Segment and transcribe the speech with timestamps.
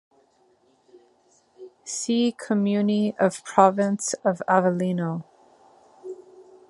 [1.85, 5.25] See Comuni of the Province of Avellino.